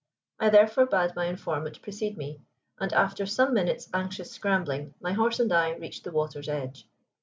[0.39, 2.41] I therefore bade my informant precede me,
[2.79, 6.87] and after some minutes' anxious scrambling my horse and I reached the water's edge.